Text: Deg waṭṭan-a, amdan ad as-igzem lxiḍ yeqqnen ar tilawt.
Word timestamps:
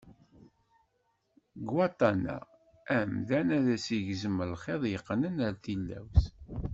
Deg 1.57 1.67
waṭṭan-a, 1.75 2.37
amdan 2.97 3.47
ad 3.57 3.67
as-igzem 3.75 4.37
lxiḍ 4.51 4.81
yeqqnen 4.91 5.37
ar 5.47 5.53
tilawt. 5.63 6.23